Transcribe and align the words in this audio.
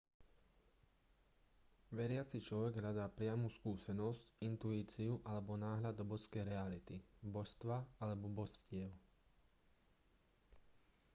veriaci 1.97 2.39
človek 2.47 2.73
hľadá 2.81 3.05
priamu 3.17 3.47
skúsenosť 3.57 4.23
intuíciu 4.49 5.13
alebo 5.29 5.51
náhľad 5.65 5.93
do 5.97 6.01
božskej 6.11 6.41
reality/božstva 6.51 7.77
alebo 8.03 8.25
božstiev 8.39 8.89